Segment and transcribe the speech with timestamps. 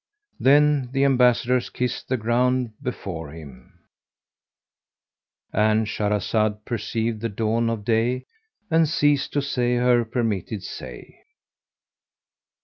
[0.39, 8.25] Then the Ambassadors kissed the ground before him,—And Shahrazad perceived the dawn of day
[8.71, 11.19] and ceased to say her permitted say.